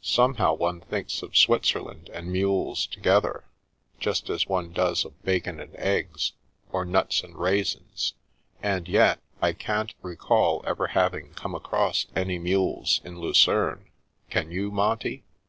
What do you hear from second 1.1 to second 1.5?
of